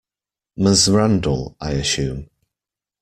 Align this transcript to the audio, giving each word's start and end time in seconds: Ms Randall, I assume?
Ms 0.57 0.87
Randall, 0.87 1.55
I 1.59 1.73
assume? 1.73 2.27